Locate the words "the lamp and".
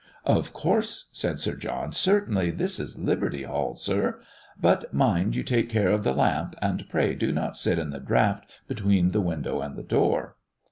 6.03-6.89